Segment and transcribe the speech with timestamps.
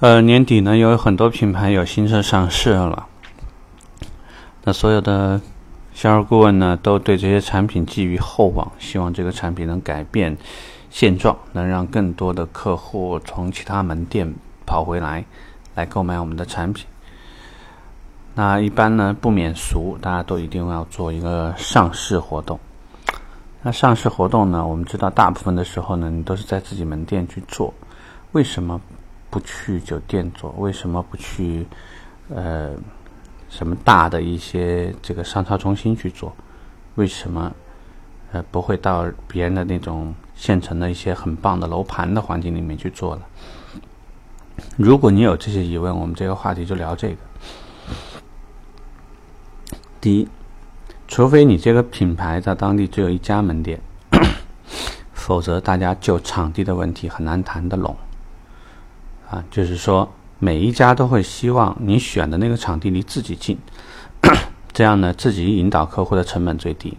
[0.00, 3.08] 呃，年底呢，有很多品牌有新车上市了。
[4.62, 5.40] 那所有的
[5.92, 10.38] 销售顾问呢，都对这些产品寄予厚望，希望这个产品能改变
[10.88, 14.32] 现状，能让更多的客户从其他门店
[14.64, 15.24] 跑回来，
[15.74, 16.86] 来购买我们的产品。
[18.36, 22.60] 那一般呢，不免俗，大家都一定要做一个上市活动。
[23.62, 27.74] 那上市活动呢，我们知道，大部分的时候呢，你都是在自己门店去做，
[28.30, 28.80] 为什么？
[29.30, 31.66] 不去酒店做，为什么不去
[32.34, 32.74] 呃
[33.48, 36.34] 什么大的一些这个商超中心去做？
[36.94, 37.52] 为什么
[38.32, 43.22] 呃不会到别人的那种现成的一些很棒的楼盘的环境里面去做了？
[44.76, 47.16] 如果你有这些疑问，我们这个话题就聊这个。
[50.00, 50.28] 第一，
[51.06, 53.80] 除非你这个品牌在当地只有一家门店，
[55.12, 57.96] 否则大家就场地的问题很难谈得拢。
[59.30, 63.58] 啊，就是说，每一家都会希望你选的那个场地离自己近，
[64.72, 66.96] 这样呢，自己引导客户的成本最低。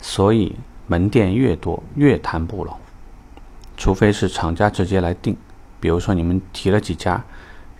[0.00, 0.54] 所以
[0.86, 2.76] 门店越多越谈不拢，
[3.76, 5.36] 除非是厂家直接来定。
[5.80, 7.24] 比如说你们提了几家，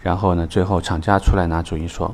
[0.02, 2.12] 然后呢，最后厂家出来拿主意说，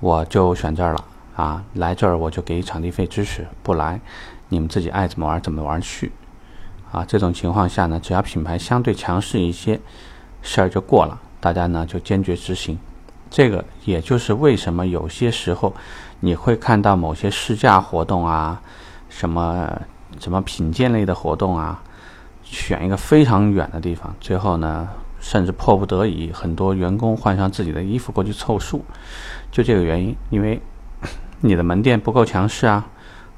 [0.00, 1.04] 我就选这儿了
[1.36, 4.00] 啊，来这儿我就给场地费支持，不来
[4.48, 6.10] 你们自己爱怎么玩怎么玩去。
[6.90, 9.80] 啊，这种情况下呢，只要品牌相对强势一些。
[10.42, 12.78] 事儿就过了，大家呢就坚决执行。
[13.30, 15.72] 这个也就是为什么有些时候
[16.18, 18.60] 你会看到某些试驾活动啊，
[19.08, 19.70] 什么
[20.18, 21.80] 什么品鉴类的活动啊，
[22.42, 24.88] 选一个非常远的地方，最后呢
[25.20, 28.84] 甚至迫不得已，很多员工换上自己的衣服过去凑数，
[29.52, 30.60] 就这个原因，因为
[31.40, 32.84] 你的门店不够强势啊，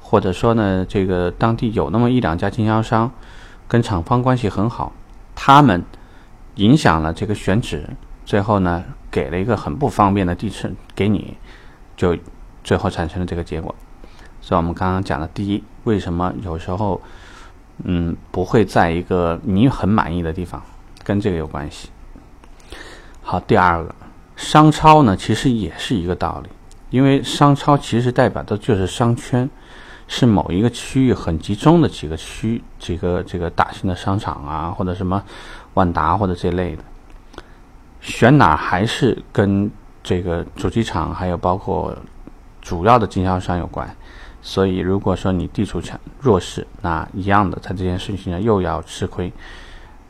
[0.01, 3.11] 或者说呢这个当地有那么一两家经销商
[3.67, 4.91] 跟厂方关系很好，
[5.35, 5.85] 他们。
[6.55, 7.89] 影响了这个选址，
[8.25, 11.35] 最后呢，给了一个很不方便的地址给你，
[11.95, 12.17] 就
[12.63, 13.73] 最后产生了这个结果。
[14.41, 17.01] 所以我们刚刚讲的第一，为什么有时候，
[17.83, 20.61] 嗯，不会在一个你很满意的地方，
[21.03, 21.89] 跟这个有关系。
[23.21, 23.95] 好，第二个，
[24.35, 26.49] 商超呢，其实也是一个道理，
[26.89, 29.49] 因为商超其实代表的就是商圈，
[30.07, 35.23] 是某一个区域很集中的几个区，几个这个大型的商场啊，或者什么。
[35.75, 36.83] 万达或者这类的，
[37.99, 39.71] 选哪还是跟
[40.03, 41.97] 这个主机厂还有包括
[42.61, 43.89] 主要的经销商有关。
[44.39, 49.33] 所以如果说你地处强弱势，那一样的在这件事情上又要吃亏。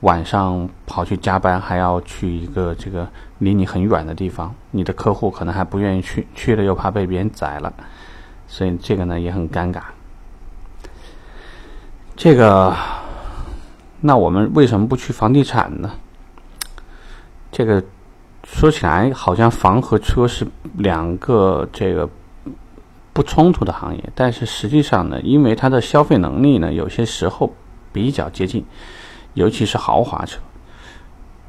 [0.02, 7.74] 晚上跑去加班，还要去一个这个离你很远的地方，你的客户可能还不愿意去，去了又怕被别人宰了，
[8.48, 9.81] 所以这个呢也很尴尬。
[12.16, 12.76] 这个。
[14.06, 15.90] 那我们为什么不去房地产呢？
[17.54, 17.81] 这个
[18.44, 22.09] 说起来好像房和车是两个这个
[23.14, 27.54] 不冲突的行业，但是实际上呢，因为它的消费能力呢，有些时候
[27.94, 28.66] 比较接近，
[29.36, 30.42] 尤其是豪华车，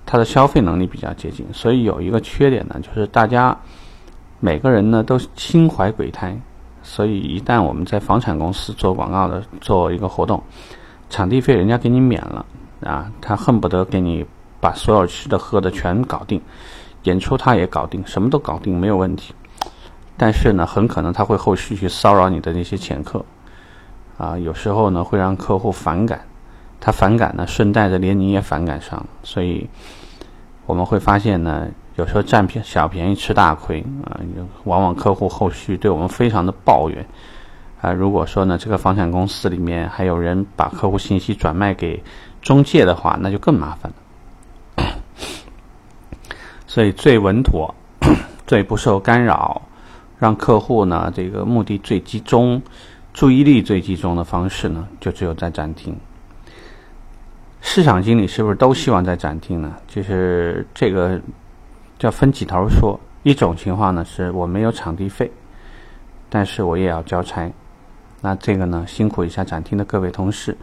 [0.07, 3.59] 它的消费能力比较接近，所以有一个缺点呢，就是大家
[4.39, 6.41] 每个人呢都心怀鬼胎，
[6.85, 10.41] 所以一旦我们在房产公司做广告的做一个活动。
[11.11, 12.47] 场地费人家给你免了
[12.83, 14.25] 啊，他恨不得给你
[14.61, 16.41] 把所有吃的喝的全搞定，
[17.05, 19.35] 演出他也搞定，什么都搞定没有问题。
[20.17, 23.25] 但是呢，很可能他会后续去骚扰你的那些前客，
[24.17, 26.21] 啊，有时候呢会让客户反感，
[26.81, 29.69] 他反感呢，顺带着连你也反感上，所以
[30.67, 34.21] 我们会发现呢，有时候占便小便宜吃大亏啊，
[34.65, 37.07] 往往客户后续对我们非常的抱怨。
[37.81, 42.03] 啊，如果说呢，这个房产公司里面还有人把客户信息转卖给
[42.41, 43.93] 中介的话，那就更麻烦
[44.77, 44.85] 了。
[46.67, 47.75] 所以最稳妥、
[48.47, 49.61] 最不受干扰，
[50.19, 52.61] 让客户呢这个目的最集中、
[53.13, 55.95] 注意力最集中的方式呢，就只有在展厅。
[57.61, 59.75] 市场经理是不是都希望在展厅呢？
[59.87, 61.21] 就是这个
[61.99, 62.99] 叫分几头说。
[63.23, 65.33] 一种情况呢，是我没有场地费，
[66.29, 67.51] 但是我也要交差。
[68.21, 70.55] 那这个呢，辛苦一下展厅的各位同事，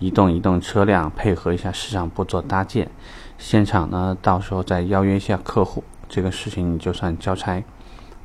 [0.00, 2.90] 移动移动车辆，配合一下市场部做搭建，
[3.38, 7.62] 现场呢，到时候再邀约一下客户，这个事情就算交差，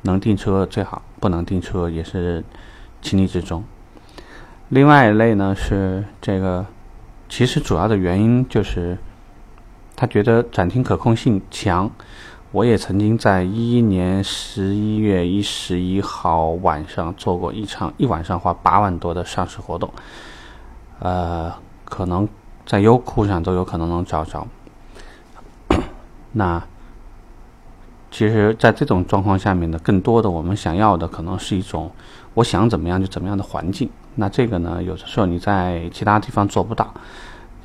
[0.02, 2.42] 能订车最好，不能订车也是
[3.00, 3.62] 情理之中。
[4.70, 6.66] 另外一类呢是这个，
[7.28, 8.98] 其实主要的原因就是
[9.94, 11.88] 他觉得展厅可控性强。
[12.50, 19.90] 我也曾经在一一年十一月一十一号晚上做过一场一晚上花八万多的上市活动，
[21.00, 21.52] 呃，
[21.84, 22.26] 可能
[22.64, 24.46] 在优酷上都有可能能找着。
[26.32, 26.62] 那
[28.10, 31.90] 其实，在这种状况下面呢，更多的我们想要的可能是一种
[32.32, 33.90] 我想怎么样就怎么样的环境。
[34.14, 36.94] 那这个呢，有的时候你在其他地方做不到，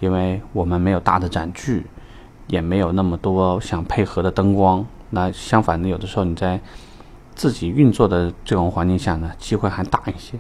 [0.02, 1.86] 因为我们没有大的展具，
[2.48, 4.86] 也没有那么多想配合的灯光。
[5.12, 6.60] 那相反的，有的时候你在
[7.36, 10.38] 自己运作的这种环境下呢，机会还大一些。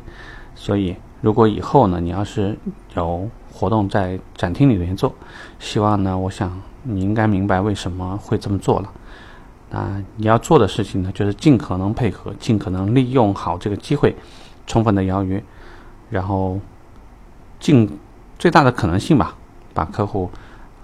[0.55, 2.57] 所以，如果以后呢，你要是
[2.95, 5.13] 有活动在展厅里面做，
[5.59, 8.91] 希望呢，我想你应该明白为什么会这么做了。
[9.71, 14.15] 啊，你要做的事情呢，就是尽可能配合，尽可能利用好这个机会，
[14.67, 15.43] 充分的邀约，
[16.11, 16.59] 然后
[17.59, 17.97] 尽
[18.37, 19.35] 最大的可能性吧，
[19.73, 20.29] 把客户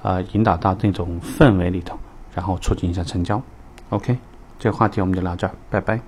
[0.02, 1.98] 呃引导到那种氛围里头，
[2.34, 3.42] 然后促进一下成交。
[3.90, 4.18] OK，
[4.58, 6.00] 这个话题我们就聊这儿，拜拜。